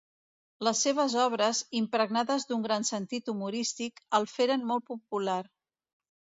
Les 0.67 0.79
seves 0.87 1.15
obres, 1.23 1.59
impregnades 1.81 2.49
d'un 2.53 2.65
gran 2.69 2.87
sentit 2.91 3.31
humorístic, 3.37 4.05
el 4.21 4.29
feren 4.35 4.69
molt 4.75 4.91
popular. 4.93 5.41